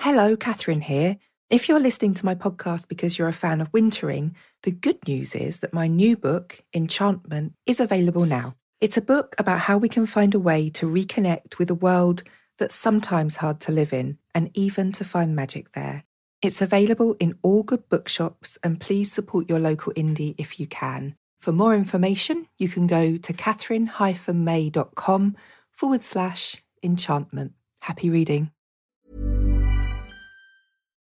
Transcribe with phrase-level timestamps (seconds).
[0.00, 1.16] Hello, Katherine here.
[1.50, 5.34] If you're listening to my podcast because you're a fan of wintering, the good news
[5.34, 8.54] is that my new book, Enchantment, is available now.
[8.80, 12.22] It's a book about how we can find a way to reconnect with a world
[12.58, 16.04] that's sometimes hard to live in and even to find magic there.
[16.42, 21.16] It's available in all good bookshops and please support your local indie if you can.
[21.40, 25.36] For more information, you can go to katherine-may.com
[25.72, 27.54] forward slash enchantment.
[27.80, 28.52] Happy reading.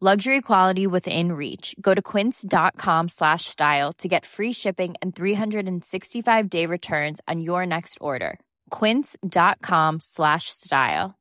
[0.00, 1.74] Luxury quality within reach.
[1.80, 7.64] Go to quince.com slash style to get free shipping and 365 day returns on your
[7.64, 8.38] next order.
[8.70, 11.14] Quince.com slash style.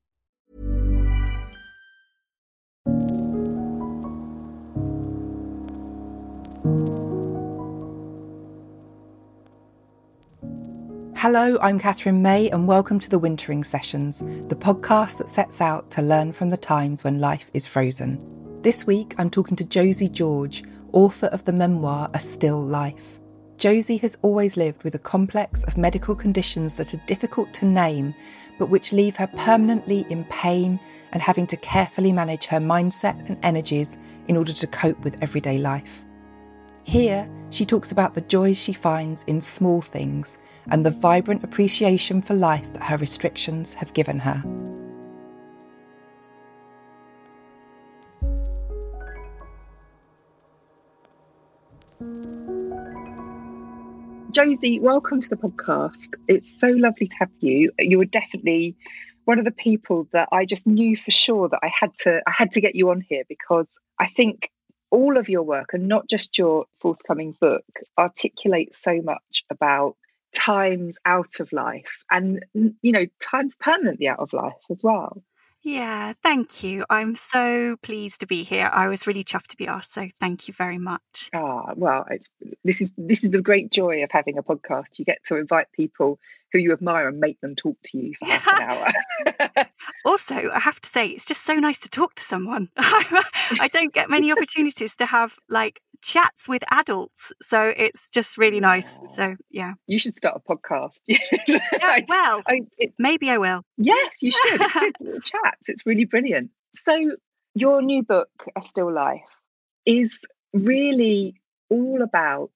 [11.16, 15.90] Hello, I'm Katherine May, and welcome to the Wintering Sessions, the podcast that sets out
[15.92, 18.20] to learn from the times when life is frozen.
[18.64, 20.64] This week, I'm talking to Josie George,
[20.94, 23.20] author of the memoir A Still Life.
[23.58, 28.16] Josie has always lived with a complex of medical conditions that are difficult to name,
[28.58, 30.80] but which leave her permanently in pain
[31.12, 33.98] and having to carefully manage her mindset and energies
[34.30, 36.06] in order to cope with everyday life.
[36.84, 40.38] Here, she talks about the joys she finds in small things
[40.70, 44.42] and the vibrant appreciation for life that her restrictions have given her.
[54.34, 56.18] Josie, welcome to the podcast.
[56.28, 57.72] It's so lovely to have you.
[57.78, 58.76] You were definitely
[59.26, 62.32] one of the people that I just knew for sure that I had to I
[62.32, 64.50] had to get you on here because I think
[64.90, 67.64] all of your work and not just your forthcoming book
[68.00, 69.98] articulates so much about
[70.36, 75.22] times out of life and you know times permanently out of life as well
[75.64, 76.86] yeah thank you.
[76.90, 78.70] I'm so pleased to be here.
[78.72, 81.30] I was really chuffed to be asked so thank you very much.
[81.34, 82.30] Ah well it's
[82.64, 84.98] this is this is the great joy of having a podcast.
[85.00, 86.20] You get to invite people
[86.52, 89.66] who you admire and make them talk to you for half an hour.
[90.06, 92.70] Also i have to say it's just so nice to talk to someone.
[92.78, 97.34] I don't get many opportunities to have like chats with adults.
[97.42, 99.00] So it's just really nice.
[99.08, 99.74] So yeah.
[99.88, 101.00] You should start a podcast.
[101.08, 103.64] yeah, well, I, it, maybe I will.
[103.78, 104.62] Yes, you should.
[104.62, 105.70] It's chats.
[105.70, 106.52] It's really brilliant.
[106.74, 107.16] So
[107.56, 109.22] your new book, A Still Life,
[109.86, 110.20] is
[110.54, 111.36] really
[111.70, 112.52] all about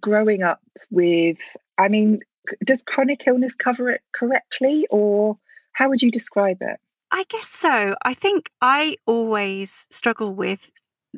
[0.00, 0.60] growing up
[0.90, 1.38] with,
[1.78, 2.20] I mean,
[2.64, 5.38] does chronic illness cover it correctly or
[5.72, 6.78] how would you describe it?
[7.10, 7.94] I guess so.
[8.02, 10.70] I think I always struggle with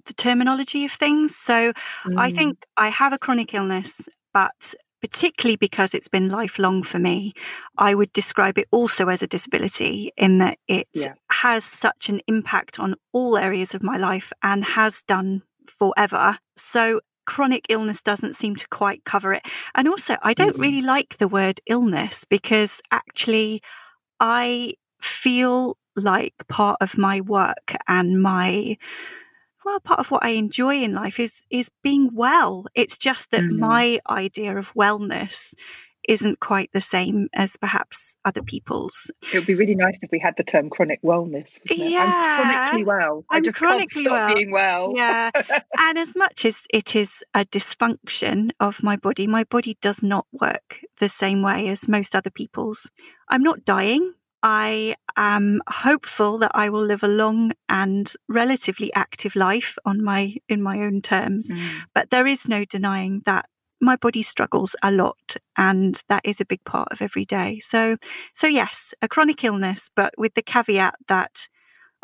[0.06, 1.36] the terminology of things.
[1.36, 1.72] So
[2.04, 2.18] mm.
[2.18, 7.32] I think I have a chronic illness, but particularly because it's been lifelong for me,
[7.78, 11.14] I would describe it also as a disability in that it yeah.
[11.30, 16.38] has such an impact on all areas of my life and has done forever.
[16.56, 19.42] So chronic illness doesn't seem to quite cover it.
[19.74, 20.62] And also, I don't mm-hmm.
[20.62, 23.62] really like the word illness because actually
[24.18, 28.76] I feel like part of my work and my
[29.64, 32.66] well, part of what I enjoy in life is is being well.
[32.74, 33.60] It's just that mm-hmm.
[33.60, 35.54] my idea of wellness
[36.08, 39.10] isn't quite the same as perhaps other people's.
[39.32, 41.58] It would be really nice if we had the term chronic wellness.
[41.70, 43.24] Yeah, I'm chronically well.
[43.30, 44.34] I'm I just chronically can't stop well.
[44.34, 44.92] being well.
[44.96, 45.30] Yeah.
[45.78, 50.26] and as much as it is a dysfunction of my body, my body does not
[50.32, 52.90] work the same way as most other people's.
[53.28, 54.14] I'm not dying.
[54.42, 60.36] I am hopeful that I will live a long and relatively active life on my
[60.48, 61.52] in my own terms.
[61.52, 61.82] Mm.
[61.94, 63.46] But there is no denying that
[63.80, 67.60] my body struggles a lot and that is a big part of every day.
[67.60, 67.96] So
[68.34, 71.48] so yes, a chronic illness, but with the caveat that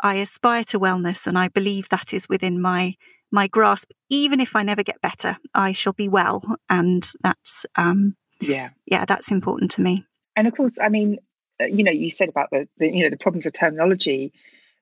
[0.01, 2.95] I aspire to wellness and I believe that is within my
[3.31, 3.91] my grasp.
[4.09, 6.43] Even if I never get better, I shall be well.
[6.69, 8.69] And that's um Yeah.
[8.85, 10.05] yeah, that's important to me.
[10.35, 11.17] And of course, I mean,
[11.65, 14.31] you know, you said about the, the you know the problems of terminology.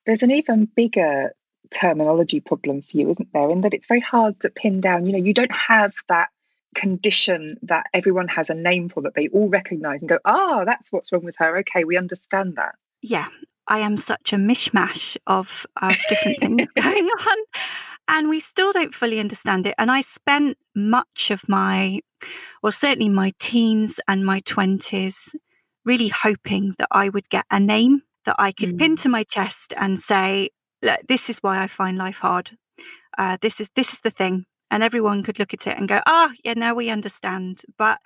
[0.05, 1.33] There's an even bigger
[1.73, 3.49] terminology problem for you, isn't there?
[3.49, 5.05] In that it's very hard to pin down.
[5.05, 6.29] You know, you don't have that
[6.75, 10.91] condition that everyone has a name for that they all recognize and go, ah, that's
[10.91, 11.57] what's wrong with her.
[11.59, 12.75] Okay, we understand that.
[13.01, 13.27] Yeah,
[13.67, 17.37] I am such a mishmash of, of different things going on.
[18.07, 19.73] And we still don't fully understand it.
[19.79, 22.01] And I spent much of my,
[22.61, 25.35] well, certainly my teens and my 20s,
[25.85, 28.79] really hoping that I would get a name that I could Mm.
[28.79, 30.49] pin to my chest and say,
[30.81, 32.57] "Look, this is why I find life hard.
[33.17, 34.45] Uh, this is this is the thing.
[34.71, 37.61] And everyone could look at it and go, ah, yeah, now we understand.
[37.77, 37.99] But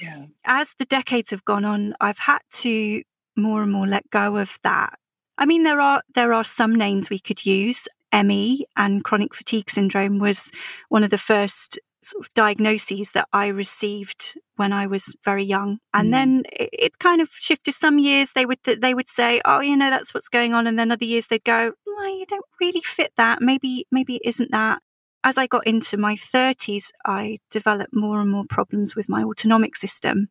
[0.00, 0.26] Yeah.
[0.44, 3.02] as the decades have gone on, I've had to
[3.36, 4.94] more and more let go of that.
[5.38, 7.88] I mean, there are there are some names we could use.
[8.12, 10.52] ME and chronic fatigue syndrome was
[10.88, 15.78] one of the first sort of diagnoses that I received when I was very young,
[15.92, 16.12] and Mm.
[16.12, 17.72] then it, it kind of shifted.
[17.74, 20.78] Some years they would they would say, "Oh, you know, that's what's going on," and
[20.78, 23.40] then other years they'd go, "No, you don't really fit that.
[23.42, 24.80] Maybe maybe it isn't that."
[25.24, 29.74] As I got into my 30s, I developed more and more problems with my autonomic
[29.74, 30.28] system,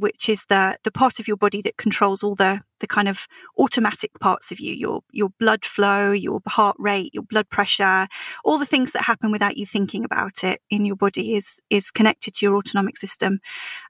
[0.00, 3.26] which is the the part of your body that controls all the the kind of
[3.58, 8.06] automatic parts of you your your blood flow your heart rate your blood pressure
[8.44, 11.90] all the things that happen without you thinking about it in your body is is
[11.90, 13.40] connected to your autonomic system.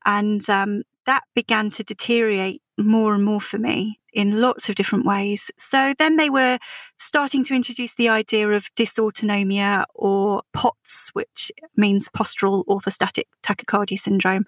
[0.05, 5.07] And um, that began to deteriorate more and more for me in lots of different
[5.07, 6.59] ways so then they were
[7.01, 14.45] starting to introduce the idea of dysautonomia or POTS, which means postural orthostatic tachycardia syndrome.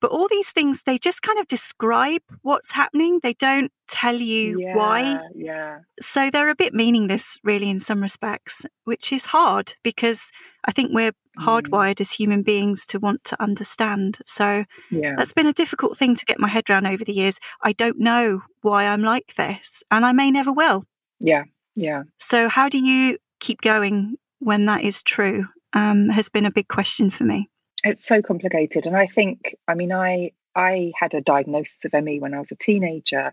[0.00, 3.18] But all these things, they just kind of describe what's happening.
[3.22, 5.18] They don't tell you yeah, why.
[5.34, 5.80] Yeah.
[6.00, 10.30] So they're a bit meaningless, really, in some respects, which is hard because
[10.64, 11.12] I think we're.
[11.38, 14.18] Hardwired as human beings to want to understand.
[14.26, 15.14] So Yeah.
[15.16, 17.38] that's been a difficult thing to get my head around over the years.
[17.62, 20.84] I don't know why I'm like this, and I may never will.
[21.20, 21.44] Yeah.
[21.74, 22.02] Yeah.
[22.18, 25.46] So, how do you keep going when that is true?
[25.74, 27.48] Um, has been a big question for me.
[27.84, 28.86] It's so complicated.
[28.86, 32.50] And I think, I mean, I I had a diagnosis of ME when I was
[32.50, 33.32] a teenager,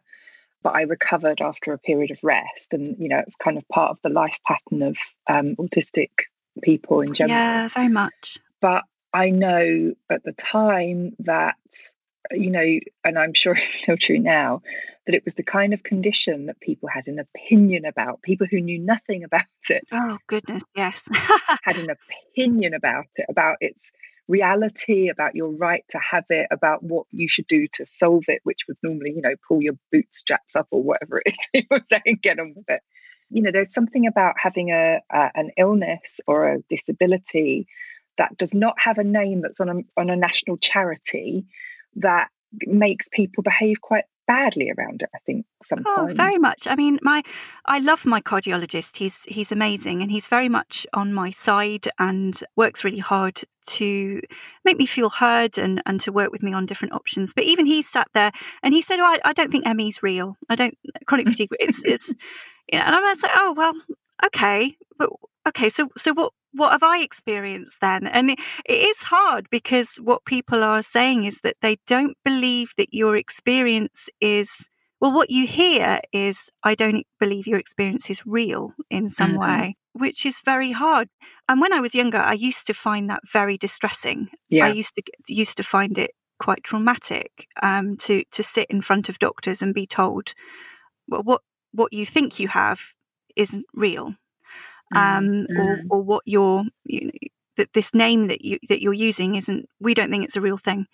[0.61, 2.73] but I recovered after a period of rest.
[2.73, 4.97] And, you know, it's kind of part of the life pattern of
[5.27, 6.09] um, autistic
[6.63, 7.37] people in general.
[7.37, 8.37] Yeah, very much.
[8.61, 11.55] But I know at the time that,
[12.31, 14.61] you know, and I'm sure it's still true now,
[15.05, 18.59] that it was the kind of condition that people had an opinion about, people who
[18.59, 21.07] knew nothing about it Oh, goodness, yes.
[21.63, 21.89] had an
[22.35, 23.91] opinion about it, about its
[24.27, 28.41] reality, about your right to have it, about what you should do to solve it,
[28.43, 32.01] which was normally, you know, pull your bootstraps up or whatever it is people say
[32.05, 32.81] and get on with it.
[33.29, 37.67] You know, there's something about having a, a an illness or a disability
[38.17, 41.45] that does not have a name that's on a on a national charity
[41.95, 42.29] that
[42.65, 45.09] makes people behave quite badly around it.
[45.15, 45.45] I think
[45.85, 46.67] Oh, very much.
[46.67, 47.23] I mean, my
[47.65, 48.97] I love my cardiologist.
[48.97, 54.21] He's he's amazing, and he's very much on my side and works really hard to
[54.63, 57.33] make me feel heard and and to work with me on different options.
[57.33, 58.31] But even he sat there
[58.63, 60.37] and he said, "Oh, I, I don't think ME's real.
[60.49, 61.49] I don't chronic fatigue.
[61.59, 62.13] It's it's."
[62.71, 63.73] And I'm like, "Oh well,
[64.25, 65.09] okay, but
[65.47, 65.69] okay.
[65.69, 70.25] So so what what have I experienced then?" And it, it is hard because what
[70.25, 74.69] people are saying is that they don't believe that your experience is
[75.01, 79.39] well, what you hear is, I don't believe your experience is real in some Mhm.
[79.39, 81.09] way, which is very hard.
[81.49, 84.29] And when I was younger, I used to find that very distressing.
[84.49, 84.65] Yeah.
[84.65, 89.09] I used to used to find it quite traumatic um, to to sit in front
[89.09, 90.33] of doctors and be told,
[91.07, 91.41] well, what
[91.75, 92.81] what you think you have
[93.35, 94.15] isn't real,
[94.95, 95.87] um, or Mm.
[95.89, 97.11] or what you're you know,
[97.57, 99.67] that this name that you that you're using isn't.
[99.79, 100.87] We don't think it's a real thing.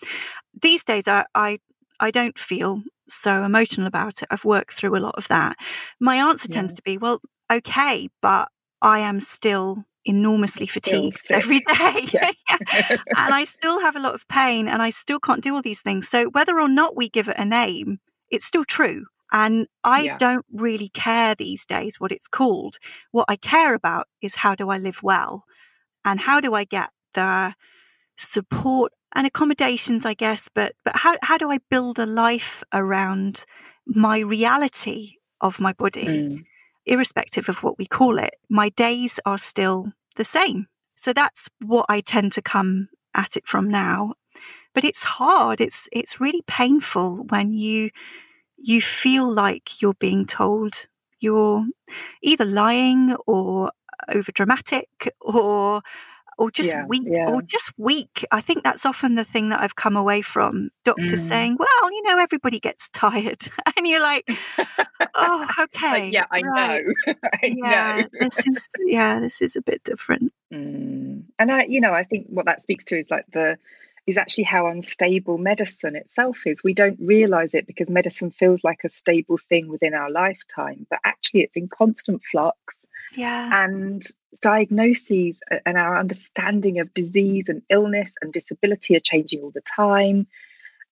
[0.62, 1.60] These days, I I,
[2.00, 4.28] I don't feel so emotional about it.
[4.32, 5.58] I've worked through a lot of that.
[6.00, 7.22] My answer tends to be, well,
[7.52, 8.50] okay, but
[8.82, 12.08] I am still enormously fatigued every day.
[12.14, 12.32] Yeah.
[13.18, 15.82] and I still have a lot of pain and I still can't do all these
[15.82, 16.08] things.
[16.10, 19.06] So whether or not we give it a name, it's still true.
[19.32, 20.18] And I yeah.
[20.18, 22.78] don't really care these days what it's called.
[23.12, 25.46] What I care about is how do I live well
[26.04, 27.54] and how do I get the
[28.18, 33.46] support and accommodations, I guess, but but how how do I build a life around
[33.86, 36.44] my reality of my body, mm.
[36.86, 38.36] irrespective of what we call it?
[38.50, 40.68] My days are still the same.
[40.96, 44.14] So that's what I tend to come at it from now.
[44.74, 45.60] But it's hard.
[45.60, 47.90] It's it's really painful when you
[48.64, 50.88] you feel like you're being told
[51.22, 51.66] you're
[52.22, 53.72] either lying or
[54.10, 54.90] over dramatic
[55.22, 55.82] or
[56.38, 57.30] or just yeah, weak yeah.
[57.30, 58.26] or just weak.
[58.32, 60.72] I think that's often the thing that I've come away from.
[60.84, 61.28] Doctors mm.
[61.28, 63.44] saying, "Well, you know, everybody gets tired,"
[63.78, 64.28] and you're like,
[65.14, 66.84] "Oh, okay, like, yeah, I right.
[66.84, 68.08] know, I yeah, know.
[68.22, 71.26] this is yeah, this is a bit different." Mm.
[71.38, 73.60] And I, you know, I think what that speaks to is like the
[74.08, 76.64] is actually how unstable medicine itself is.
[76.64, 81.00] We don't realize it because medicine feels like a stable thing within our lifetime, but
[81.06, 82.86] actually it's in constant flux.
[83.16, 83.64] Yeah.
[83.64, 84.04] And
[84.42, 90.28] diagnoses and our understanding of disease and illness and disability are changing all the time.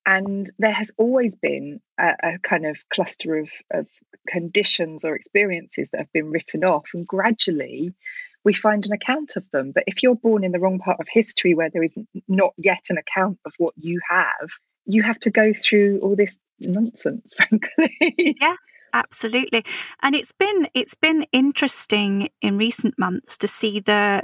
[0.06, 3.88] And there has always been a, a kind of cluster of, of
[4.28, 6.90] conditions or experiences that have been written off.
[6.94, 7.94] And gradually,
[8.44, 9.72] we find an account of them.
[9.74, 11.96] But if you're born in the wrong part of history where there is
[12.28, 14.50] not yet an account of what you have,
[14.86, 18.36] you have to go through all this nonsense, frankly.
[18.40, 18.56] Yeah,
[18.94, 19.64] absolutely.
[20.02, 24.24] And it's been it's been interesting in recent months to see the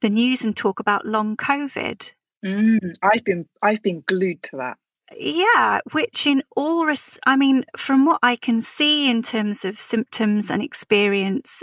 [0.00, 2.12] the news and talk about long COVID.
[2.44, 4.78] Mm, I've been I've been glued to that.
[5.16, 9.76] Yeah, which in all res- I mean, from what I can see in terms of
[9.76, 11.62] symptoms and experience,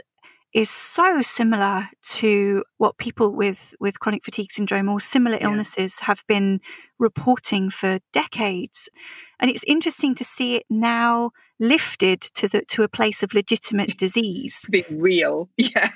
[0.55, 5.47] is so similar to what people with, with chronic fatigue syndrome or similar yeah.
[5.47, 6.61] illnesses have been
[6.97, 8.89] reporting for decades.
[9.37, 13.97] And it's interesting to see it now lifted to the to a place of legitimate
[13.97, 14.65] disease.
[14.71, 15.49] Being real.
[15.57, 15.91] Yeah.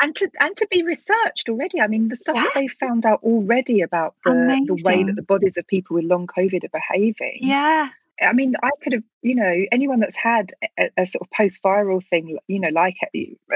[0.00, 1.80] And to and to be researched already.
[1.80, 2.42] I mean the stuff yeah.
[2.42, 4.32] that they found out already about the,
[4.66, 7.38] the way that the bodies of people with long COVID are behaving.
[7.40, 7.88] Yeah.
[8.20, 12.04] I mean, I could have, you know, anyone that's had a, a sort of post-viral
[12.04, 12.96] thing, you know, like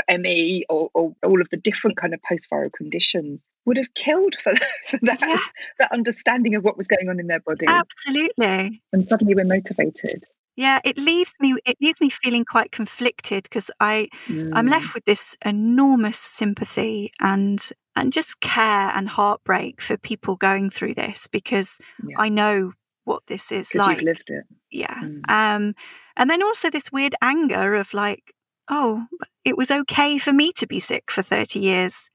[0.09, 4.55] ME or, or, all of the different kind of post-viral conditions, would have killed for,
[4.89, 5.37] for that, yeah.
[5.79, 7.67] that understanding of what was going on in their body.
[7.69, 8.83] Absolutely.
[8.93, 10.25] And suddenly we're motivated.
[10.57, 11.55] Yeah, it leaves me.
[11.67, 14.51] It leaves me feeling quite conflicted because I, mm.
[14.55, 17.61] I'm left with this enormous sympathy and
[17.95, 22.17] and just care and heartbreak for people going through this because yeah.
[22.19, 22.73] I know
[23.07, 23.97] what this is like.
[23.97, 24.45] You've lived it.
[24.71, 25.01] Yeah.
[25.01, 25.21] Mm.
[25.29, 25.75] Um,
[26.17, 28.35] and then also this weird anger of like,
[28.69, 29.05] oh,
[29.45, 32.11] it was okay for me to be sick for 30 years.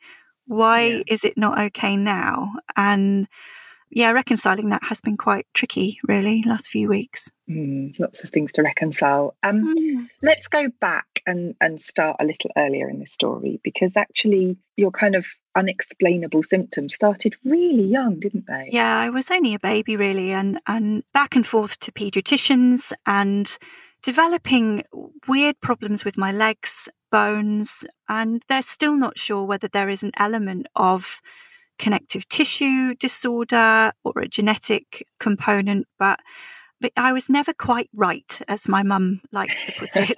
[0.46, 1.04] Why yeah.
[1.08, 2.54] is it not okay now?
[2.76, 3.28] And
[3.92, 7.30] yeah, reconciling that has been quite tricky, really, last few weeks.
[7.50, 9.36] Mm, lots of things to reconcile.
[9.44, 10.08] Um, mm.
[10.22, 14.92] Let's go back and, and start a little earlier in the story because actually your
[14.92, 18.70] kind of unexplainable symptoms started really young, didn't they?
[18.72, 23.58] Yeah, I was only a baby, really, and, and back and forth to paediatricians and
[24.04, 24.84] developing
[25.28, 30.12] weird problems with my legs, bones, and they're still not sure whether there is an
[30.18, 31.22] element of
[31.82, 36.20] connective tissue disorder or a genetic component, but
[36.80, 40.16] but I was never quite right, as my mum likes to put it.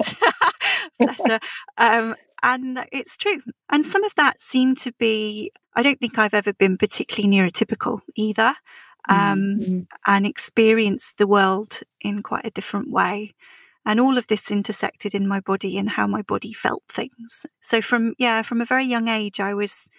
[0.99, 1.39] Bless her.
[1.77, 3.41] Um, and it's true.
[3.69, 7.99] And some of that seemed to be, I don't think I've ever been particularly neurotypical
[8.15, 8.55] either,
[9.09, 9.79] um, mm-hmm.
[10.07, 13.33] and experienced the world in quite a different way.
[13.85, 17.45] And all of this intersected in my body and how my body felt things.
[17.59, 19.89] So from, yeah, from a very young age, I was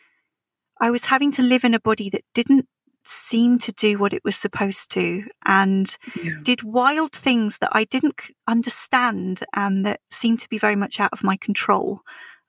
[0.81, 2.66] I was having to live in a body that didn't
[3.04, 6.33] seem to do what it was supposed to and yeah.
[6.43, 11.12] did wild things that I didn't understand and that seemed to be very much out
[11.12, 12.00] of my control,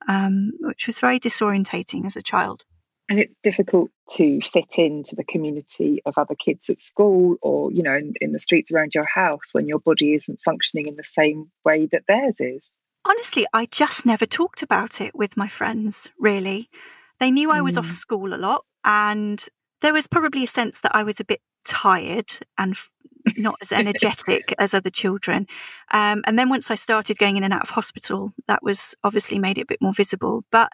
[0.07, 2.63] um, which was very disorientating as a child.
[3.07, 7.83] And it's difficult to fit into the community of other kids at school or, you
[7.83, 11.03] know, in, in the streets around your house when your body isn't functioning in the
[11.03, 12.75] same way that theirs is.
[13.07, 16.69] Honestly, I just never talked about it with my friends, really.
[17.19, 17.79] They knew I was mm.
[17.79, 19.43] off school a lot, and
[19.81, 22.91] there was probably a sense that I was a bit tired and f-
[23.37, 25.47] not as energetic as other children.
[25.91, 29.39] Um, and then once I started going in and out of hospital, that was obviously
[29.39, 30.43] made it a bit more visible.
[30.51, 30.69] But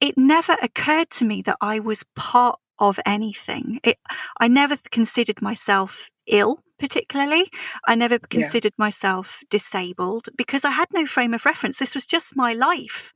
[0.00, 3.80] it never occurred to me that I was part of anything.
[3.82, 3.98] It,
[4.40, 7.44] I never considered myself ill, particularly.
[7.86, 8.84] I never considered yeah.
[8.84, 11.78] myself disabled because I had no frame of reference.
[11.78, 13.12] This was just my life.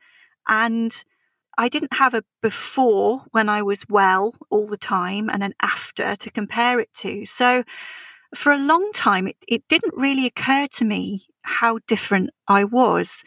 [0.49, 0.93] And
[1.59, 6.17] I didn't have a before when I was well all the time and an after
[6.17, 7.25] to compare it to.
[7.27, 7.65] So
[8.35, 13.23] for a long time, it, it didn't really occur to me how different I was.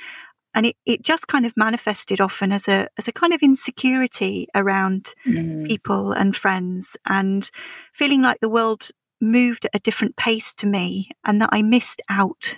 [0.53, 4.47] And it, it just kind of manifested often as a as a kind of insecurity
[4.55, 5.67] around mm.
[5.67, 7.49] people and friends and
[7.93, 8.89] feeling like the world
[9.21, 12.57] moved at a different pace to me and that I missed out.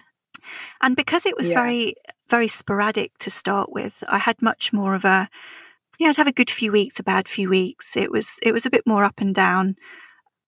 [0.82, 1.56] And because it was yeah.
[1.56, 1.96] very,
[2.29, 5.29] very sporadic to start with, I had much more of a
[6.00, 7.98] yeah, I'd have a good few weeks, a bad few weeks.
[7.98, 9.75] It was it was a bit more up and down.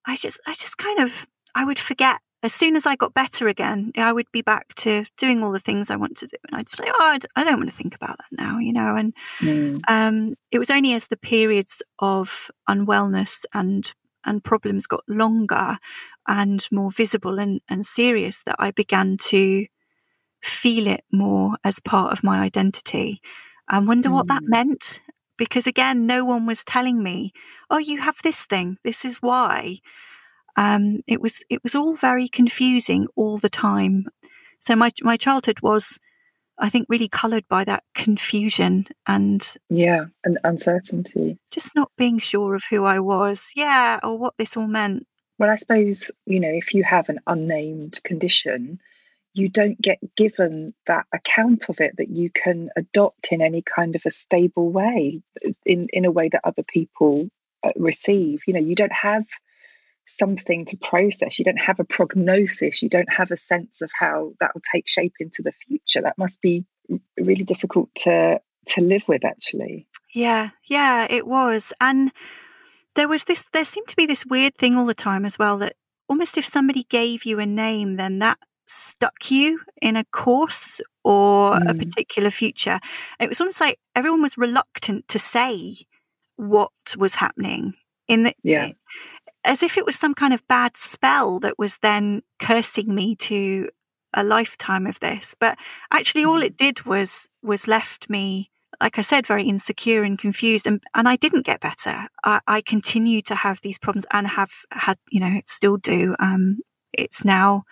[0.05, 3.47] I just I just kind of I would forget as soon as I got better
[3.47, 6.37] again, I would be back to doing all the things I want to do.
[6.47, 8.95] And I'd say, oh, I don't want to think about that now, you know.
[8.95, 9.81] And mm.
[9.89, 13.91] um, it was only as the periods of unwellness and
[14.25, 15.77] and problems got longer
[16.27, 19.65] and more visible and, and serious that I began to
[20.41, 23.21] feel it more as part of my identity
[23.69, 24.13] and wonder mm.
[24.13, 24.49] what that mm.
[24.49, 24.99] meant.
[25.37, 27.31] Because again, no one was telling me,
[27.69, 29.77] oh, you have this thing, this is why.
[30.57, 34.07] Um, it was it was all very confusing all the time.
[34.59, 35.99] So my my childhood was,
[36.57, 41.37] I think, really coloured by that confusion and yeah, and uncertainty.
[41.51, 45.07] Just not being sure of who I was, yeah, or what this all meant.
[45.37, 48.81] Well, I suppose you know if you have an unnamed condition,
[49.39, 53.95] you don't get given that account of it that you can adopt in any kind
[53.95, 55.21] of a stable way,
[55.65, 57.29] in in a way that other people
[57.63, 58.41] uh, receive.
[58.45, 59.25] You know, you don't have
[60.05, 61.39] something to process.
[61.39, 62.81] You don't have a prognosis.
[62.81, 66.01] You don't have a sense of how that will take shape into the future.
[66.01, 66.65] That must be
[67.17, 69.87] really difficult to to live with actually.
[70.13, 71.73] Yeah, yeah, it was.
[71.79, 72.11] And
[72.95, 75.57] there was this there seemed to be this weird thing all the time as well
[75.59, 75.75] that
[76.07, 78.37] almost if somebody gave you a name then that
[78.69, 81.69] stuck you in a course or mm.
[81.69, 82.79] a particular future.
[83.19, 85.75] It was almost like everyone was reluctant to say
[86.35, 87.73] what was happening
[88.07, 88.71] in the yeah
[89.45, 93.69] as if it was some kind of bad spell that was then cursing me to
[94.13, 95.35] a lifetime of this.
[95.39, 95.57] But
[95.91, 96.45] actually, all mm-hmm.
[96.45, 98.49] it did was was left me,
[98.81, 102.07] like I said, very insecure and confused, and and I didn't get better.
[102.23, 106.15] I, I continue to have these problems and have had, you know, still do.
[106.19, 106.59] Um,
[106.93, 107.63] it's now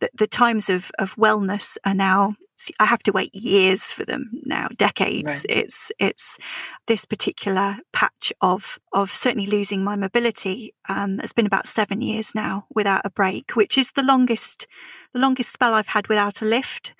[0.00, 2.34] the, the times of of wellness are now
[2.78, 5.44] I have to wait years for them now, decades.
[5.48, 5.58] Right.
[5.58, 6.38] It's it's
[6.86, 10.74] this particular patch of of certainly losing my mobility.
[10.88, 14.66] Um, it's been about seven years now without a break, which is the longest
[15.12, 16.94] the longest spell I've had without a lift.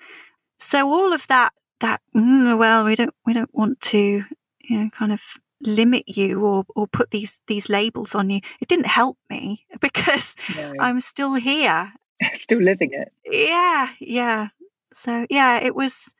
[0.59, 4.23] So all of that that mm, well, we don't we don't want to
[4.61, 5.21] you know kind of
[5.61, 8.41] limit you or or put these these labels on you.
[8.59, 10.73] It didn't help me because no.
[10.79, 11.93] I'm still here
[12.33, 13.11] still living it.
[13.25, 14.47] Yeah, yeah.
[14.93, 16.13] So yeah, it was.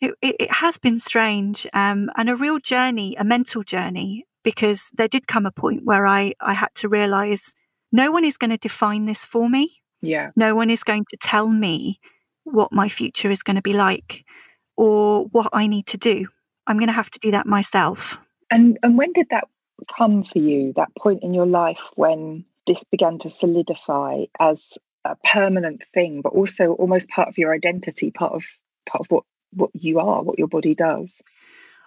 [0.00, 4.90] It, it, it has been strange um, and a real journey, a mental journey, because
[4.92, 7.54] there did come a point where I I had to realize
[7.92, 9.80] no one is going to define this for me.
[10.02, 10.30] Yeah.
[10.36, 12.00] No one is going to tell me
[12.42, 14.24] what my future is going to be like
[14.76, 16.26] or what I need to do.
[16.66, 18.18] I'm going to have to do that myself.
[18.50, 19.44] And and when did that
[19.96, 20.72] come for you?
[20.74, 24.72] That point in your life when this began to solidify as
[25.04, 28.44] a permanent thing, but also almost part of your identity, part of
[28.86, 31.22] part of what what you are, what your body does.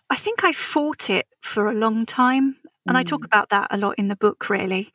[0.10, 3.00] I think I fought it for a long time, and mm.
[3.00, 3.26] I talk mm.
[3.26, 4.50] about that a lot in the book.
[4.50, 4.92] Really,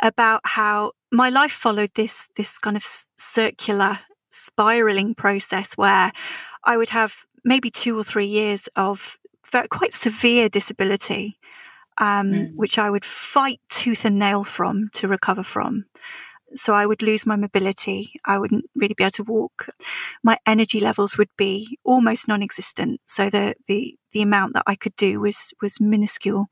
[0.00, 2.84] about how my life followed this this kind of
[3.16, 3.98] circular
[4.30, 6.12] spiraling process where
[6.64, 9.18] I would have maybe two or three years of
[9.50, 11.38] very, quite severe disability,
[11.98, 12.54] um, mm.
[12.54, 15.84] which I would fight tooth and nail from to recover from.
[16.54, 18.12] So I would lose my mobility.
[18.24, 19.68] I wouldn't really be able to walk.
[20.22, 23.00] My energy levels would be almost non-existent.
[23.06, 26.46] So the the the amount that I could do was was minuscule.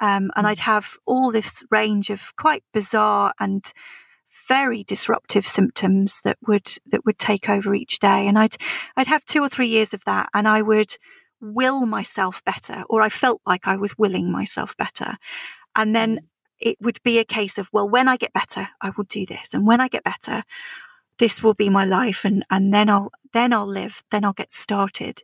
[0.00, 0.72] Um, and I'd mm.
[0.72, 3.72] have all this range of quite bizarre and
[4.48, 8.26] very disruptive symptoms that would that would take over each day.
[8.26, 8.56] And I'd
[8.96, 10.96] I'd have two or three years of that, and I would
[11.40, 15.16] will myself better, or I felt like I was willing myself better.
[15.74, 16.24] And then mm
[16.58, 19.54] it would be a case of, well, when I get better, I will do this.
[19.54, 20.42] And when I get better,
[21.18, 22.24] this will be my life.
[22.24, 25.22] And, and then I'll, then I'll live, then I'll get started.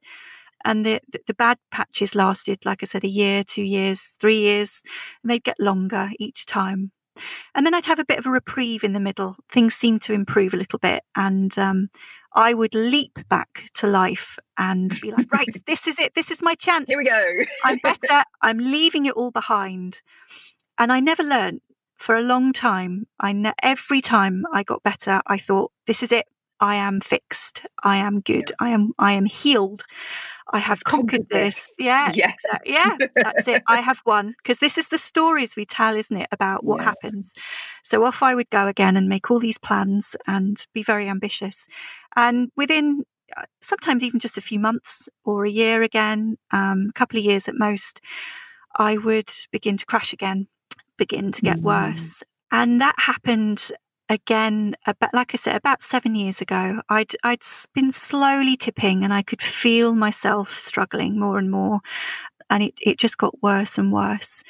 [0.64, 4.38] And the, the, the bad patches lasted, like I said, a year, two years, three
[4.38, 4.82] years,
[5.22, 6.92] and they'd get longer each time.
[7.54, 9.36] And then I'd have a bit of a reprieve in the middle.
[9.50, 11.02] Things seemed to improve a little bit.
[11.16, 11.88] And um,
[12.34, 16.14] I would leap back to life and be like, right, this is it.
[16.14, 16.86] This is my chance.
[16.88, 17.24] Here we go.
[17.64, 18.24] I'm better.
[18.40, 20.00] I'm leaving it all behind.
[20.82, 21.60] And I never learned
[21.94, 23.06] for a long time.
[23.20, 26.26] I ne- every time I got better, I thought, this is it.
[26.58, 27.62] I am fixed.
[27.84, 28.50] I am good.
[28.50, 28.56] Yeah.
[28.58, 29.84] I am I am healed.
[30.52, 31.72] I have conquered this.
[31.78, 32.10] Yeah.
[32.16, 32.32] Yeah.
[32.66, 32.96] yeah.
[33.14, 33.62] That's it.
[33.68, 34.34] I have won.
[34.42, 36.86] Because this is the stories we tell, isn't it, about what yeah.
[36.86, 37.32] happens.
[37.84, 41.68] So off I would go again and make all these plans and be very ambitious.
[42.16, 43.04] And within
[43.36, 47.24] uh, sometimes even just a few months or a year again, um, a couple of
[47.24, 48.00] years at most,
[48.76, 50.48] I would begin to crash again,
[50.98, 51.62] begin to get mm.
[51.62, 52.22] worse.
[52.50, 53.70] And that happened
[54.08, 57.40] again about like i said about seven years ago i'd i'd
[57.74, 61.80] been slowly tipping and i could feel myself struggling more and more
[62.50, 64.42] and it, it just got worse and worse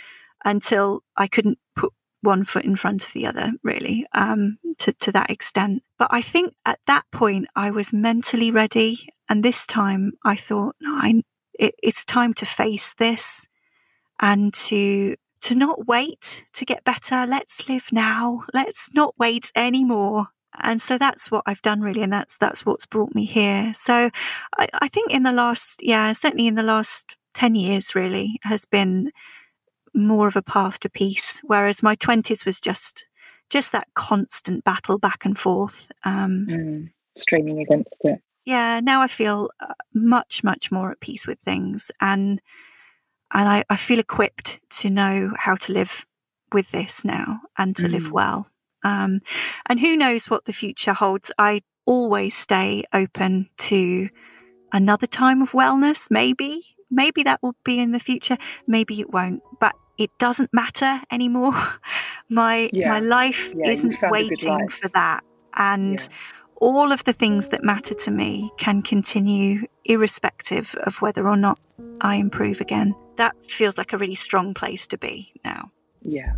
[0.45, 5.13] until i couldn't put one foot in front of the other really um, to, to
[5.13, 10.13] that extent but i think at that point i was mentally ready and this time
[10.25, 11.23] i thought no I,
[11.55, 13.47] it, it's time to face this
[14.19, 17.27] and to to not wait to get better.
[17.27, 18.45] Let's live now.
[18.55, 20.29] Let's not wait anymore.
[20.61, 22.03] And so that's what I've done really.
[22.03, 23.73] And that's, that's what's brought me here.
[23.75, 24.11] So
[24.59, 28.65] I, I think in the last, yeah, certainly in the last 10 years really has
[28.65, 29.11] been
[29.95, 31.41] more of a path to peace.
[31.45, 33.07] Whereas my twenties was just,
[33.51, 35.91] just that constant battle back and forth.
[36.05, 38.21] Um, mm, straining against it.
[38.45, 38.81] Yeah.
[38.81, 42.41] Now I feel uh, much, much more at peace with things and,
[43.33, 46.05] and I, I feel equipped to know how to live
[46.53, 47.93] with this now and to mm.
[47.93, 48.47] live well.
[48.85, 49.21] Um,
[49.67, 51.33] and who knows what the future holds?
[51.39, 54.09] I always stay open to
[54.73, 56.09] another time of wellness.
[56.11, 58.37] Maybe, maybe that will be in the future.
[58.67, 61.55] Maybe it won't, but it doesn't matter anymore.
[62.29, 62.89] my, yeah.
[62.89, 64.73] my life yeah, isn't waiting life.
[64.73, 65.25] for that.
[65.55, 66.17] And yeah
[66.63, 71.59] all of the things that matter to me can continue irrespective of whether or not
[72.01, 72.95] I improve again.
[73.17, 75.73] That feels like a really strong place to be now.
[76.03, 76.35] Yeah.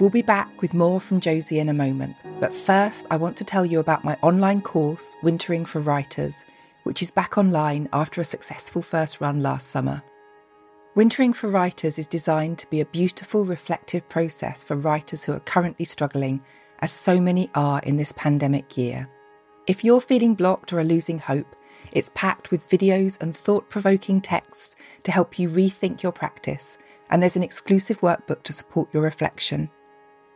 [0.00, 3.44] We'll be back with more from Josie in a moment, but first I want to
[3.44, 6.44] tell you about my online course, Wintering for Writers,
[6.82, 10.02] which is back online after a successful first run last summer.
[10.96, 15.40] Wintering for Writers is designed to be a beautiful, reflective process for writers who are
[15.40, 16.42] currently struggling
[16.80, 19.08] as so many are in this pandemic year.
[19.66, 21.54] If you're feeling blocked or are losing hope,
[21.92, 26.78] it's packed with videos and thought provoking texts to help you rethink your practice,
[27.10, 29.70] and there's an exclusive workbook to support your reflection.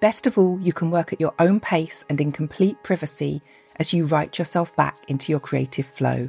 [0.00, 3.42] Best of all, you can work at your own pace and in complete privacy
[3.76, 6.28] as you write yourself back into your creative flow.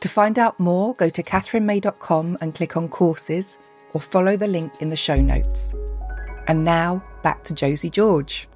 [0.00, 3.58] To find out more, go to katherinemay.com and click on courses
[3.92, 5.74] or follow the link in the show notes.
[6.48, 8.48] And now, back to Josie George.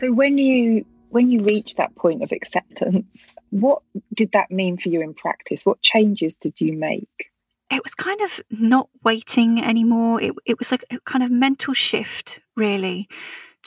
[0.00, 3.82] So when you when you reach that point of acceptance, what
[4.14, 5.66] did that mean for you in practice?
[5.66, 7.30] What changes did you make?
[7.70, 10.22] It was kind of not waiting anymore.
[10.22, 13.08] It, it was like a kind of mental shift, really,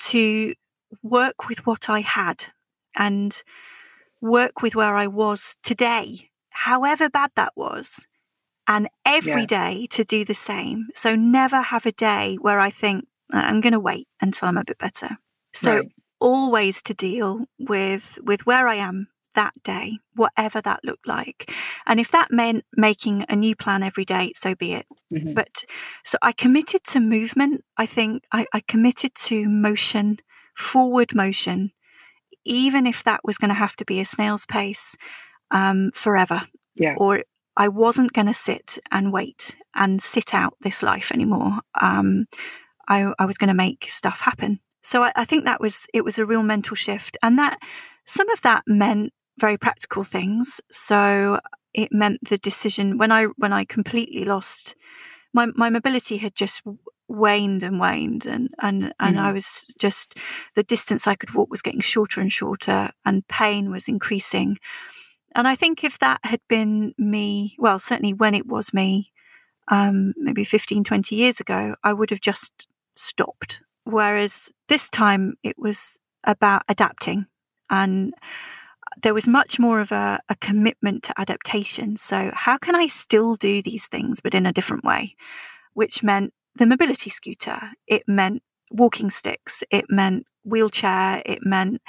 [0.08, 0.56] to
[1.04, 2.46] work with what I had
[2.96, 3.44] and
[4.20, 8.08] work with where I was today, however bad that was,
[8.68, 9.48] and every yeah.
[9.48, 10.88] day to do the same.
[10.96, 14.64] So never have a day where I think, I'm going to wait until I'm a
[14.66, 15.18] bit better.
[15.54, 15.92] So right
[16.24, 21.52] always to deal with with where I am that day, whatever that looked like.
[21.86, 24.86] And if that meant making a new plan every day, so be it.
[25.12, 25.34] Mm-hmm.
[25.34, 25.66] But
[26.06, 27.64] so I committed to movement.
[27.78, 30.20] I think I, I committed to motion,
[30.56, 31.72] forward motion,
[32.46, 34.96] even if that was going to have to be a snail's pace
[35.52, 36.44] um, forever.
[36.76, 36.96] Yeah.
[36.98, 37.24] Or
[37.58, 41.60] I wasn't going to sit and wait and sit out this life anymore.
[41.80, 42.26] Um,
[42.88, 44.60] I, I was going to make stuff happen.
[44.84, 47.18] So I, I think that was, it was a real mental shift.
[47.24, 47.60] And that,
[48.06, 50.62] some of that meant very practical things.
[50.72, 51.40] So
[51.74, 54.76] it meant the decision when I, when I completely lost
[55.34, 56.62] my, my mobility had just
[57.08, 59.20] waned and waned and and and mm.
[59.20, 60.18] I was just
[60.56, 64.58] the distance I could walk was getting shorter and shorter and pain was increasing
[65.36, 69.12] and I think if that had been me well certainly when it was me
[69.68, 75.56] um, maybe 15 20 years ago I would have just stopped Whereas this time it
[75.58, 77.26] was about adapting
[77.70, 78.14] and
[79.02, 81.98] there was much more of a, a, commitment to adaptation.
[81.98, 85.16] So, how can I still do these things, but in a different way?
[85.74, 91.82] Which meant the mobility scooter, it meant walking sticks, it meant wheelchair, it meant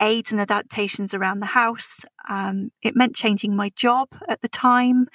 [0.00, 2.04] aids and adaptations around the house.
[2.28, 5.08] Um, it meant changing my job at the time.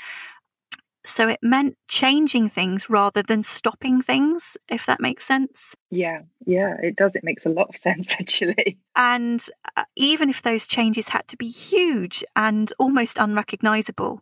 [1.05, 5.75] So it meant changing things rather than stopping things, if that makes sense.
[5.91, 7.15] Yeah, yeah, it does.
[7.15, 8.79] It makes a lot of sense, actually.
[8.95, 9.45] And
[9.77, 14.21] uh, even if those changes had to be huge and almost unrecognizable,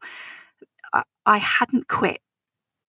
[0.92, 2.20] I, I hadn't quit.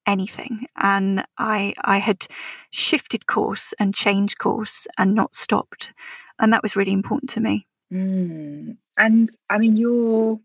[0.06, 0.66] anything.
[0.76, 2.26] And I, I had
[2.70, 5.92] shifted course and changed course and not stopped.
[6.38, 7.66] And that was really important to me.
[7.92, 8.76] Mm.
[8.96, 10.38] And I mean, you're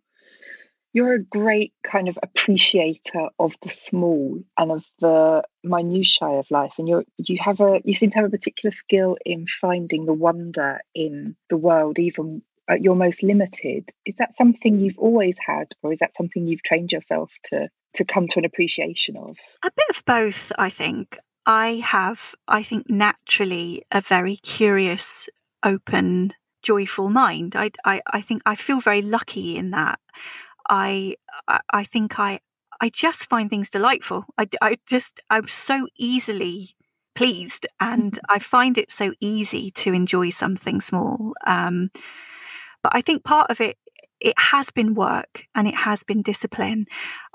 [0.93, 6.75] you're a great kind of appreciator of the small and of the minutiae of life
[6.77, 10.13] and you you have a you seem to have a particular skill in finding the
[10.13, 13.89] wonder in the world even at your most limited.
[14.05, 18.05] Is that something you've always had or is that something you've trained yourself to to
[18.05, 19.37] come to an appreciation of?
[19.63, 21.17] A bit of both i think.
[21.45, 25.29] I have i think naturally a very curious
[25.63, 27.55] open joyful mind.
[27.55, 29.99] I i, I think i feel very lucky in that
[30.69, 31.15] I
[31.71, 32.39] I think I
[32.81, 34.25] I just find things delightful.
[34.37, 36.75] I, I just I'm so easily
[37.15, 38.25] pleased, and mm-hmm.
[38.33, 41.33] I find it so easy to enjoy something small.
[41.45, 41.89] Um,
[42.81, 43.77] but I think part of it
[44.19, 46.85] it has been work and it has been discipline.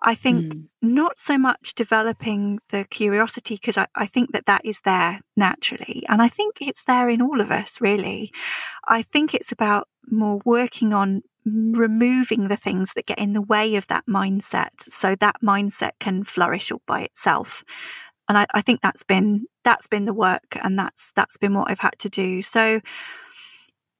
[0.03, 0.64] I think mm.
[0.83, 6.05] not so much developing the curiosity because I, I think that that is there naturally,
[6.09, 7.81] and I think it's there in all of us.
[7.81, 8.33] Really,
[8.87, 13.77] I think it's about more working on removing the things that get in the way
[13.77, 17.62] of that mindset so that mindset can flourish all by itself
[18.29, 21.70] and I, I, think that's been that's been the work and that's that's been what
[21.70, 22.81] i've had to do so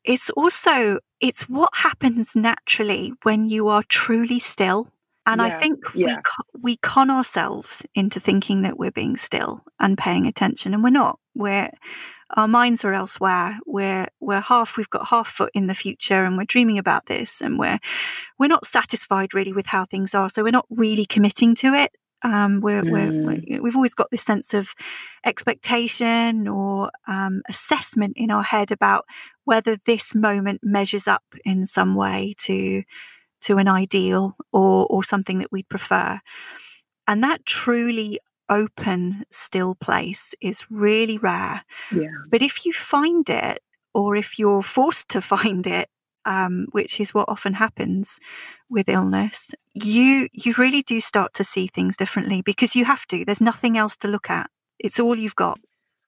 [0.05, 4.89] it's also it's what happens naturally when you are truly still
[5.27, 6.17] and yeah, I think yeah.
[6.55, 10.91] we we con ourselves into thinking that we're being still and paying attention, and we're
[10.91, 11.19] not.
[11.35, 11.71] We're
[12.37, 13.59] our minds are elsewhere.
[13.67, 17.41] We're we're half we've got half foot in the future, and we're dreaming about this,
[17.41, 17.79] and we're
[18.39, 20.29] we're not satisfied really with how things are.
[20.29, 21.93] So we're not really committing to it.
[22.25, 22.91] Um, we're, mm.
[22.91, 24.75] we're, we have always got this sense of
[25.25, 29.05] expectation or um, assessment in our head about
[29.45, 32.83] whether this moment measures up in some way to
[33.43, 36.19] to an ideal or or something that we'd prefer.
[37.07, 41.63] And that truly open, still place is really rare.
[41.95, 42.09] Yeah.
[42.31, 45.89] But if you find it, or if you're forced to find it,
[46.25, 48.21] um, which is what often happens
[48.69, 53.25] with illness, you you really do start to see things differently because you have to.
[53.25, 54.51] There's nothing else to look at.
[54.79, 55.59] It's all you've got.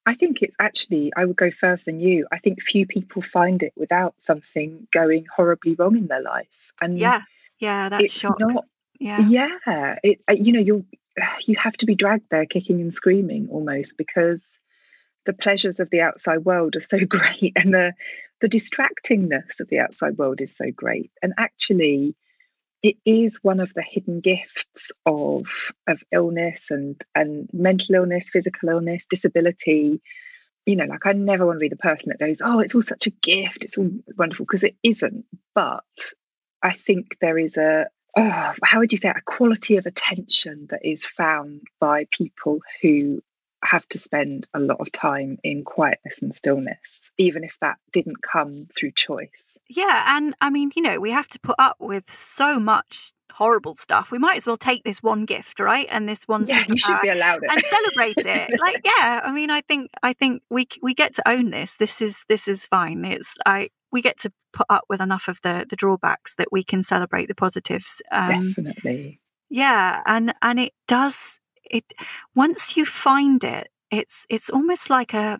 [0.07, 2.29] I think it's actually, I would go further than you.
[2.31, 6.73] I think few people find it without something going horribly wrong in their life.
[6.81, 7.23] And yeah,
[7.59, 8.39] yeah, that's it's shock.
[8.39, 8.65] not.
[9.01, 9.99] Yeah, yeah.
[10.05, 10.87] It, uh, you know, you
[11.47, 14.59] you have to be dragged there, kicking and screaming almost because
[15.27, 17.93] the pleasures of the outside world are so great, and the
[18.41, 21.11] the distractingness of the outside world is so great.
[21.23, 22.15] And actually,
[22.83, 28.69] it is one of the hidden gifts of of illness and and mental illness, physical
[28.69, 30.01] illness, disability.
[30.67, 32.83] You know, like I never want to be the person that goes, "Oh, it's all
[32.83, 35.25] such a gift, it's all wonderful," because it isn't.
[35.55, 35.85] But
[36.62, 37.87] I think there is a
[38.17, 39.17] oh, how would you say it?
[39.17, 43.23] a quality of attention that is found by people who
[43.64, 48.23] have to spend a lot of time in quietness and stillness, even if that didn't
[48.23, 49.59] come through choice.
[49.69, 53.75] Yeah, and I mean, you know, we have to put up with so much horrible
[53.75, 54.11] stuff.
[54.11, 55.87] We might as well take this one gift, right?
[55.90, 58.61] And this one yeah, you should be allowed it and celebrate it.
[58.61, 61.77] like, yeah, I mean, I think I think we we get to own this.
[61.77, 63.05] This is this is fine.
[63.05, 66.62] It's I we get to put up with enough of the the drawbacks that we
[66.62, 68.01] can celebrate the positives.
[68.12, 69.21] Um, Definitely.
[69.49, 71.38] Yeah, and and it does
[71.71, 71.85] it
[72.35, 75.39] once you find it, it's it's almost like a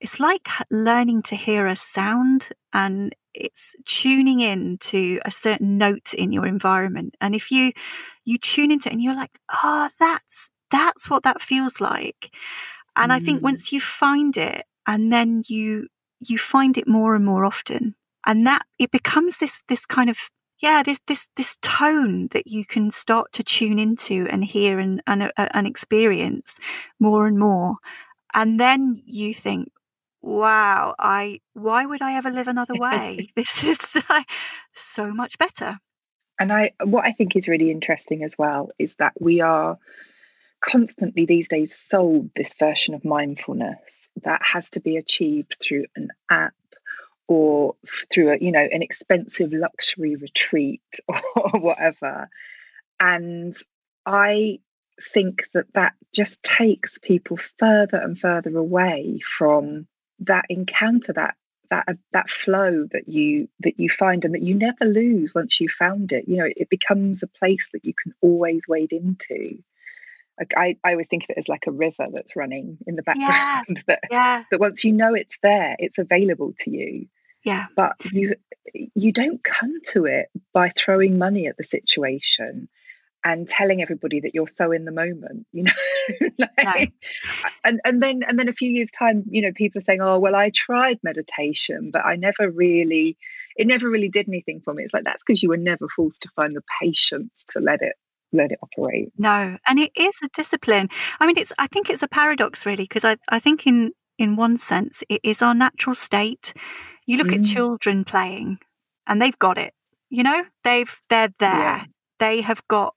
[0.00, 6.14] it's like learning to hear a sound and it's tuning in to a certain note
[6.14, 7.72] in your environment and if you
[8.24, 12.34] you tune into it and you're like oh that's that's what that feels like
[12.96, 13.14] and mm.
[13.14, 13.44] i think mm.
[13.44, 15.86] once you find it and then you
[16.20, 17.94] you find it more and more often
[18.26, 22.64] and that it becomes this this kind of yeah, this this this tone that you
[22.64, 26.58] can start to tune into and hear and and, uh, and experience
[26.98, 27.76] more and more,
[28.34, 29.70] and then you think,
[30.20, 33.28] wow, I why would I ever live another way?
[33.36, 34.22] this is uh,
[34.74, 35.78] so much better.
[36.40, 39.76] And I, what I think is really interesting as well is that we are
[40.60, 46.08] constantly these days sold this version of mindfulness that has to be achieved through an
[46.30, 46.52] app
[47.28, 47.76] or
[48.12, 52.28] through a you know an expensive luxury retreat or whatever.
[53.00, 53.54] And
[54.06, 54.58] i
[55.12, 59.86] think that that just takes people further and further away from
[60.18, 61.36] that encounter that
[61.70, 65.60] that uh, that flow that you that you find and that you never lose once
[65.60, 66.26] you found it.
[66.26, 69.58] You know it becomes a place that you can always wade into.
[70.38, 73.02] Like I, I always think of it as like a river that's running in the
[73.02, 74.44] background yeah, that, yeah.
[74.50, 77.08] that once you know it's there it's available to you
[77.44, 77.66] yeah.
[77.76, 78.34] But you
[78.94, 82.68] you don't come to it by throwing money at the situation
[83.24, 85.72] and telling everybody that you're so in the moment you know?
[86.38, 86.92] Like,
[87.24, 87.50] no.
[87.64, 90.18] and and then and then a few years time you know people are saying oh
[90.18, 93.16] well i tried meditation but i never really
[93.58, 94.84] it never really did anything for me.
[94.84, 97.96] It's like that's because you were never forced to find the patience to let it
[98.32, 99.12] let it operate.
[99.18, 100.88] No and it is a discipline.
[101.20, 104.36] I mean it's i think it's a paradox really because i i think in in
[104.36, 106.54] one sense it is our natural state
[107.08, 107.38] you look mm.
[107.38, 108.58] at children playing
[109.06, 109.74] and they've got it
[110.10, 111.84] you know they've they're there yeah.
[112.18, 112.94] they have got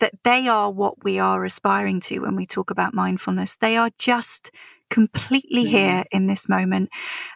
[0.00, 3.56] that they are what we are aspiring to when we talk about mindfulness.
[3.56, 4.50] They are just
[4.90, 5.68] completely mm.
[5.68, 6.90] here in this moment.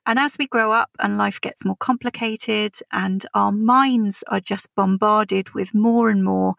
[0.06, 4.68] And as we grow up and life gets more complicated and our minds are just
[4.76, 6.54] bombarded with more and more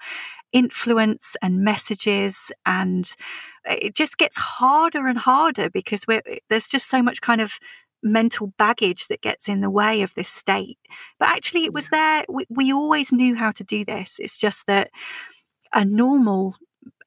[0.52, 3.16] influence and messages and
[3.66, 7.60] it just gets harder and harder because we're, there's just so much kind of
[8.02, 10.78] mental baggage that gets in the way of this state.
[11.20, 12.26] But actually it was there.
[12.30, 14.20] We, we always knew how to do this.
[14.20, 14.90] It's just that
[15.74, 16.56] a normal,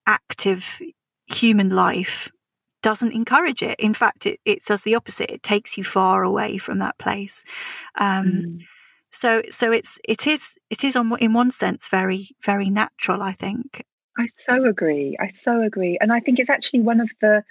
[0.07, 0.81] active
[1.26, 2.31] human life
[2.83, 3.78] doesn't encourage it.
[3.78, 5.31] In fact, it, it does the opposite.
[5.31, 7.44] It takes you far away from that place.
[7.98, 8.64] Um, mm.
[9.11, 13.22] So, so it's it is it is on in one sense very very natural.
[13.22, 13.85] I think.
[14.18, 15.16] I so agree.
[15.20, 17.44] I so agree, and I think it's actually one of the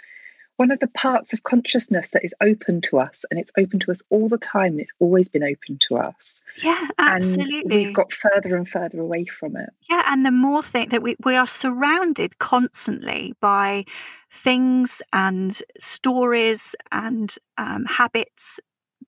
[0.62, 3.90] one of the parts of consciousness that is open to us and it's open to
[3.90, 6.40] us all the time it's always been open to us.
[6.64, 9.72] Yeah absolutely and we've got further and further away from it.
[9.90, 13.86] Yeah and the more thing that we, we are surrounded constantly by
[14.30, 18.60] things and stories and um, habits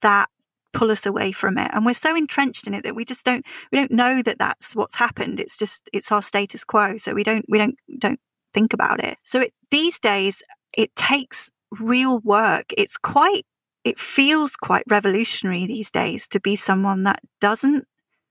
[0.02, 0.28] that
[0.72, 1.70] pull us away from it.
[1.72, 4.74] And we're so entrenched in it that we just don't we don't know that that's
[4.74, 5.38] what's happened.
[5.38, 6.96] It's just it's our status quo.
[6.96, 8.18] So we don't we don't don't
[8.54, 9.18] think about it.
[9.22, 10.42] So it, these days
[10.76, 12.72] it takes real work.
[12.76, 13.44] It's quite,
[13.84, 17.86] it feels quite revolutionary these days to be someone that doesn't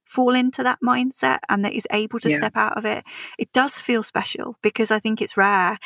[0.06, 2.36] fall into that mindset and that is able to yeah.
[2.36, 3.04] step out of it.
[3.38, 5.78] It does feel special because I think it's rare,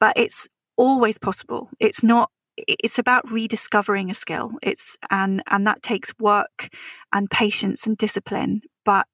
[0.00, 1.70] but it's always possible.
[1.78, 4.52] It's not it's about rediscovering a skill.
[4.62, 6.68] It's and and that takes work
[7.12, 9.06] and patience and discipline, but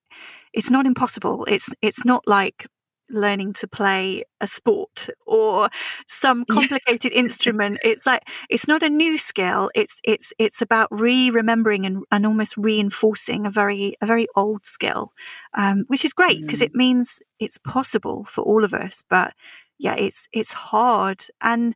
[0.52, 1.44] it's not impossible.
[1.48, 2.66] It's it's not like
[3.12, 5.68] learning to play a sport or
[6.08, 11.86] some complicated instrument it's like it's not a new skill it's it's it's about re-remembering
[11.86, 15.12] and, and almost reinforcing a very a very old skill
[15.54, 16.66] um, which is great because mm.
[16.66, 19.34] it means it's possible for all of us but
[19.78, 21.74] yeah it's it's hard and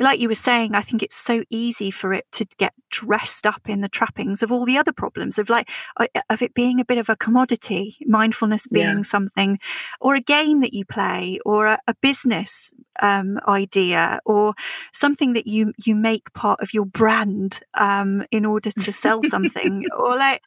[0.00, 3.68] like you were saying, I think it's so easy for it to get dressed up
[3.68, 6.84] in the trappings of all the other problems of like uh, of it being a
[6.84, 9.02] bit of a commodity, mindfulness being yeah.
[9.02, 9.58] something,
[10.00, 14.54] or a game that you play, or a, a business um, idea, or
[14.92, 19.84] something that you you make part of your brand um, in order to sell something,
[19.96, 20.42] or like,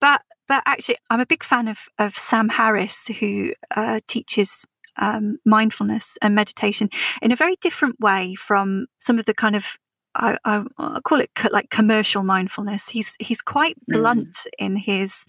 [0.00, 4.64] but but actually, I'm a big fan of of Sam Harris who uh, teaches
[4.98, 6.88] um, mindfulness and meditation
[7.22, 9.78] in a very different way from some of the kind of
[10.14, 12.88] I, I, I call it co- like commercial mindfulness.
[12.88, 13.94] He's he's quite mm.
[13.94, 14.46] blunt mm.
[14.58, 15.26] in his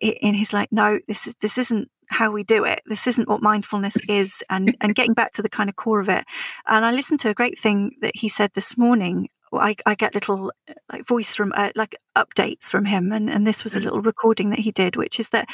[0.00, 2.82] in his like, no, this is this isn't how we do it.
[2.86, 6.08] This isn't what mindfulness is, and and getting back to the kind of core of
[6.08, 6.24] it.
[6.66, 10.14] And I listened to a great thing that he said this morning I, I get
[10.14, 10.52] little
[10.92, 13.84] like voice from uh, like updates from him, and, and this was a mm.
[13.84, 15.48] little recording that he did, which is that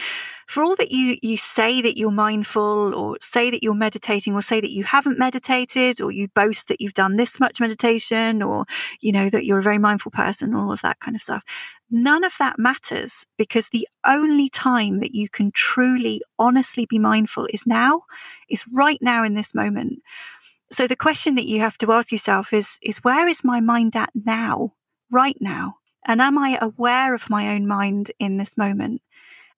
[0.46, 4.42] for all that you you say that you're mindful, or say that you're meditating, or
[4.42, 8.64] say that you haven't meditated, or you boast that you've done this much meditation, or
[9.00, 11.42] you know that you're a very mindful person, all of that kind of stuff.
[11.90, 17.46] None of that matters because the only time that you can truly, honestly be mindful
[17.52, 18.02] is now,
[18.48, 20.00] is right now in this moment.
[20.72, 23.94] So the question that you have to ask yourself is, is where is my mind
[23.94, 24.72] at now,
[25.11, 25.74] right now?
[26.06, 29.02] And am I aware of my own mind in this moment?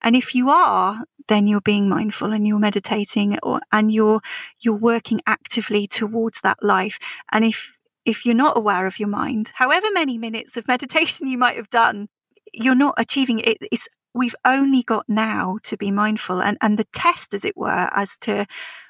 [0.01, 4.19] And if you are, then you're being mindful and you're meditating or, and you're,
[4.59, 6.99] you're working actively towards that life.
[7.31, 11.37] And if, if you're not aware of your mind, however many minutes of meditation you
[11.37, 12.09] might have done,
[12.53, 13.57] you're not achieving it.
[13.71, 17.89] It's, we've only got now to be mindful and, and the test, as it were,
[17.93, 18.45] as to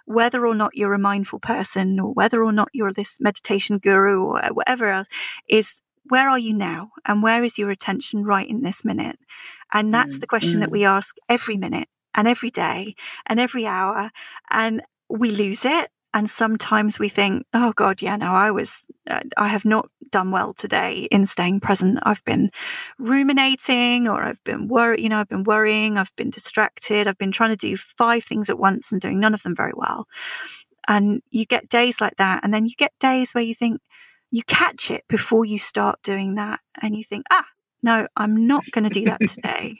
[0.05, 4.23] whether or not you're a mindful person or whether or not you're this meditation guru
[4.23, 5.07] or whatever else
[5.49, 9.17] is where are you now and where is your attention right in this minute
[9.73, 10.61] and that's mm, the question mm.
[10.61, 14.11] that we ask every minute and every day and every hour
[14.49, 19.19] and we lose it and sometimes we think, oh God, yeah, no, I was, uh,
[19.35, 21.99] I have not done well today in staying present.
[22.03, 22.51] I've been
[22.97, 27.33] ruminating or I've been worried, you know, I've been worrying, I've been distracted, I've been
[27.33, 30.07] trying to do five things at once and doing none of them very well.
[30.87, 32.45] And you get days like that.
[32.45, 33.81] And then you get days where you think,
[34.31, 37.45] you catch it before you start doing that and you think, ah,
[37.85, 39.79] no, I'm not going to do that today.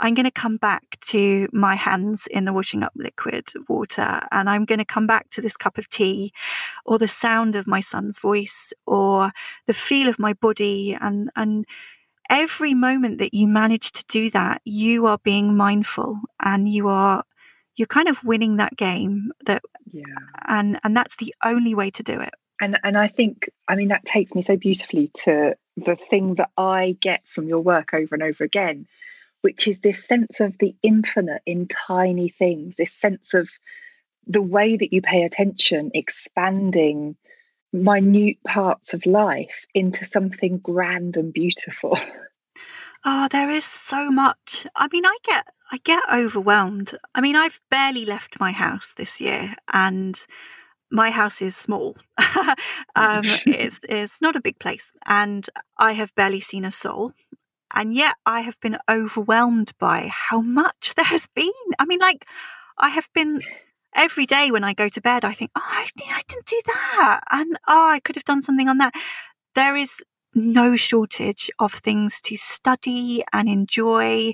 [0.00, 4.50] I'm going to come back to my hands in the washing up liquid water and
[4.50, 6.32] I'm going to come back to this cup of tea
[6.84, 9.30] or the sound of my son's voice or
[9.66, 11.64] the feel of my body and, and
[12.28, 17.22] every moment that you manage to do that, you are being mindful and you are
[17.76, 20.02] you're kind of winning that game that yeah
[20.46, 23.88] and and that's the only way to do it and and i think i mean
[23.88, 28.14] that takes me so beautifully to the thing that i get from your work over
[28.14, 28.86] and over again
[29.42, 33.50] which is this sense of the infinite in tiny things this sense of
[34.26, 37.16] the way that you pay attention expanding
[37.72, 41.98] minute parts of life into something grand and beautiful
[43.04, 44.66] Oh, there is so much.
[44.74, 46.92] I mean, I get I get overwhelmed.
[47.14, 50.24] I mean, I've barely left my house this year, and
[50.90, 51.96] my house is small.
[52.96, 55.46] um, it's it's not a big place, and
[55.78, 57.12] I have barely seen a soul.
[57.74, 61.52] And yet, I have been overwhelmed by how much there has been.
[61.78, 62.26] I mean, like,
[62.78, 63.42] I have been
[63.94, 65.24] every day when I go to bed.
[65.24, 68.68] I think, oh, I, I didn't do that, and oh, I could have done something
[68.68, 68.94] on that.
[69.54, 70.02] There is
[70.34, 74.32] no shortage of things to study and enjoy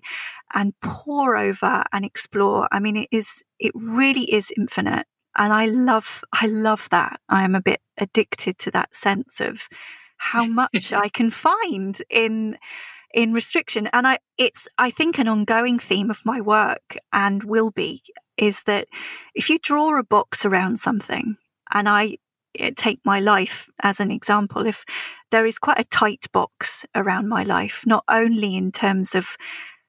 [0.52, 2.68] and pore over and explore.
[2.72, 5.06] I mean, it is, it really is infinite.
[5.36, 7.20] And I love, I love that.
[7.28, 9.68] I am a bit addicted to that sense of
[10.18, 12.58] how much I can find in,
[13.14, 13.88] in restriction.
[13.92, 18.02] And I, it's, I think an ongoing theme of my work and will be
[18.36, 18.88] is that
[19.34, 21.36] if you draw a box around something,
[21.72, 22.18] and I
[22.76, 24.84] take my life as an example, if
[25.30, 29.36] there is quite a tight box around my life, not only in terms of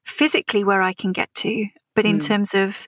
[0.05, 2.25] physically where I can get to, but in mm.
[2.25, 2.87] terms of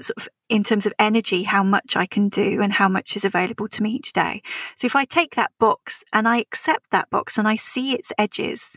[0.00, 3.24] sort of in terms of energy, how much I can do and how much is
[3.24, 4.42] available to me each day.
[4.76, 8.12] So if I take that box and I accept that box and I see its
[8.18, 8.76] edges,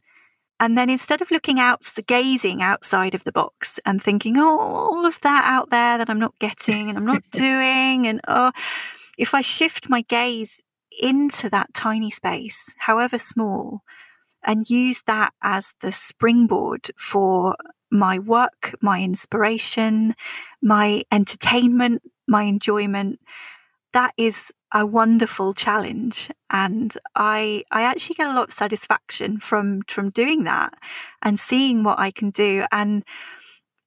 [0.59, 5.05] and then instead of looking out, gazing outside of the box and thinking, oh, all
[5.05, 8.51] of that out there that I'm not getting and I'm not doing, and oh,
[9.17, 10.61] if I shift my gaze
[11.01, 13.81] into that tiny space, however small,
[14.43, 17.55] and use that as the springboard for
[17.91, 20.15] my work, my inspiration,
[20.61, 23.19] my entertainment, my enjoyment,
[23.93, 29.81] that is a wonderful challenge and i i actually get a lot of satisfaction from
[29.87, 30.71] from doing that
[31.23, 33.03] and seeing what i can do and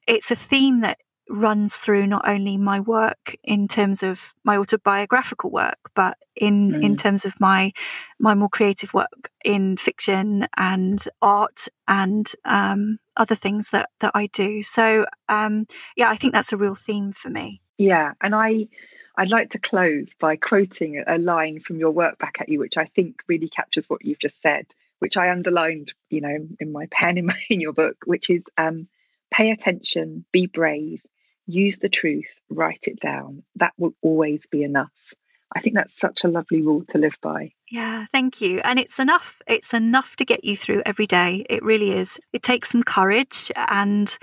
[0.09, 0.99] it's a theme that
[1.29, 6.83] runs through not only my work in terms of my autobiographical work, but in mm.
[6.83, 7.73] in terms of my
[8.19, 14.27] my more creative work in fiction and art and um, other things that that I
[14.29, 14.63] do.
[14.63, 17.61] So um, yeah, I think that's a real theme for me.
[17.79, 18.69] Yeah, and I
[19.17, 22.77] I'd like to close by quoting a line from your work back at you, which
[22.77, 24.67] I think really captures what you've just said,
[25.01, 28.45] which I underlined, you know, in my pen in my in your book, which is
[28.57, 28.89] um,
[29.31, 31.03] pay attention, be brave,
[31.47, 33.43] use the truth, write it down.
[33.57, 35.15] That will always be enough.
[35.55, 37.53] I think that's such a lovely rule to live by.
[37.71, 38.61] Yeah, thank you.
[38.65, 39.41] And it's enough.
[39.47, 41.45] It's enough to get you through every day.
[41.49, 42.19] It really is.
[42.33, 44.17] It takes some courage and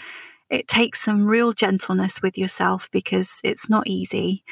[0.49, 4.43] it takes some real gentleness with yourself because it's not easy,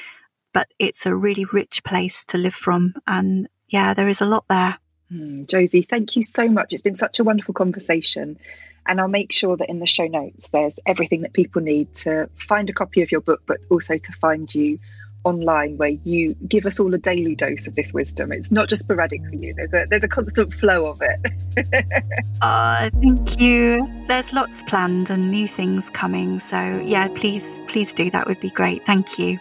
[0.53, 2.93] but it's a really rich place to live from.
[3.07, 4.77] And yeah, there is a lot there.
[5.11, 6.73] Mm, Josie, thank you so much.
[6.73, 8.37] It's been such a wonderful conversation.
[8.85, 12.29] And I'll make sure that in the show notes, there's everything that people need to
[12.35, 14.79] find a copy of your book, but also to find you
[15.23, 18.31] online where you give us all a daily dose of this wisdom.
[18.31, 19.53] It's not just sporadic for you.
[19.53, 21.85] There's a there's a constant flow of it.
[22.41, 23.87] uh, thank you.
[24.07, 26.39] There's lots planned and new things coming.
[26.39, 28.09] So yeah, please please do.
[28.11, 28.85] That would be great.
[28.85, 29.39] Thank you.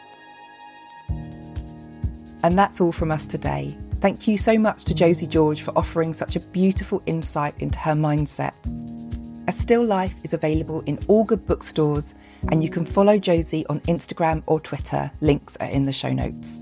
[2.42, 3.76] And that's all from us today.
[4.00, 7.94] Thank you so much to Josie George for offering such a beautiful insight into her
[7.94, 8.52] mindset.
[9.48, 12.16] A Still Life is available in all good bookstores,
[12.50, 15.08] and you can follow Josie on Instagram or Twitter.
[15.20, 16.60] Links are in the show notes.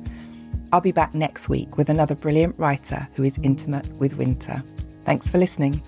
[0.70, 4.62] I'll be back next week with another brilliant writer who is intimate with winter.
[5.04, 5.80] Thanks for listening.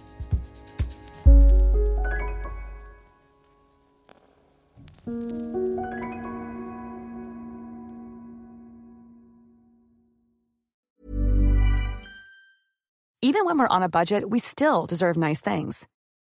[13.20, 15.86] Even when we're on a budget, we still deserve nice things.